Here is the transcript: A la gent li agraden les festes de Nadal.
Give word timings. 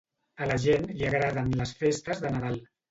A 0.45 0.47
la 0.51 0.55
gent 0.63 0.89
li 1.01 1.07
agraden 1.11 1.55
les 1.63 1.77
festes 1.85 2.27
de 2.27 2.35
Nadal. 2.39 2.63